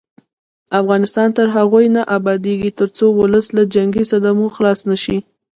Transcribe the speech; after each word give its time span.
افغانستان 0.79 1.27
تر 1.37 1.47
هغو 1.55 1.79
نه 1.95 2.01
ابادیږي، 2.17 2.69
ترڅو 2.79 3.05
ولس 3.19 3.45
له 3.57 3.63
جنګي 3.73 4.03
صدمو 4.11 4.47
خلاص 4.55 4.79
نشي. 4.89 5.17